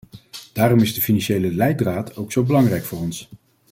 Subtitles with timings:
[0.53, 3.29] Daarom is de financiële leidraad ook zo belangrijk voor ons.